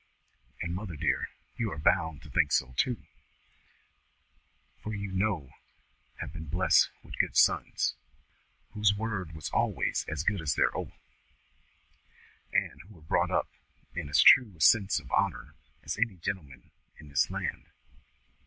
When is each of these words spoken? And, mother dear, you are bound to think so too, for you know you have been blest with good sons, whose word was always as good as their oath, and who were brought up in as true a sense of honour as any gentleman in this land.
And, 0.63 0.73
mother 0.73 0.95
dear, 0.95 1.29
you 1.57 1.71
are 1.71 1.77
bound 1.77 2.23
to 2.23 2.29
think 2.31 2.51
so 2.51 2.73
too, 2.75 3.03
for 4.81 4.95
you 4.95 5.11
know 5.11 5.43
you 5.43 5.53
have 6.21 6.33
been 6.33 6.47
blest 6.47 6.89
with 7.03 7.19
good 7.19 7.37
sons, 7.37 7.93
whose 8.71 8.95
word 8.95 9.33
was 9.33 9.51
always 9.51 10.05
as 10.11 10.23
good 10.23 10.41
as 10.41 10.55
their 10.55 10.75
oath, 10.75 10.97
and 12.51 12.81
who 12.81 12.95
were 12.95 13.01
brought 13.03 13.29
up 13.29 13.49
in 13.93 14.09
as 14.09 14.23
true 14.23 14.55
a 14.57 14.59
sense 14.59 14.99
of 14.99 15.11
honour 15.11 15.53
as 15.83 15.97
any 15.99 16.15
gentleman 16.17 16.71
in 16.99 17.09
this 17.09 17.29
land. 17.29 17.67